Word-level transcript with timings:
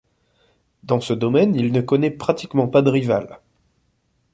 Dans 0.81 0.99
ce 0.99 1.13
domaine 1.13 1.53
il 1.53 1.71
ne 1.71 1.79
connaît 1.81 2.09
pratiquement 2.09 2.67
pas 2.67 2.81
de 2.81 2.89
rival. 2.89 3.37